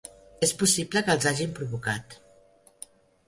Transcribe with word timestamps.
És 0.45 0.53
possible 0.61 1.03
que 1.09 1.13
els 1.17 1.27
hagin 1.33 1.53
provocat. 1.59 2.17